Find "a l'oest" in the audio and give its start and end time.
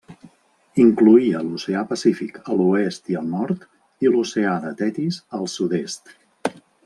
2.53-3.11